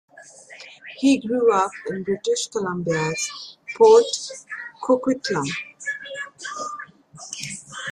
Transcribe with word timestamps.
He 0.97 1.19
grew 1.19 1.53
up 1.53 1.69
in 1.91 2.01
British 2.01 2.47
Columbia's 2.47 3.57
Port 3.77 4.05
Coquitlam. 4.81 5.45